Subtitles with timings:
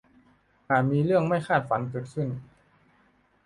[0.69, 2.27] อาจมีเรื่องไม่คาดฝันเกิดขึ้น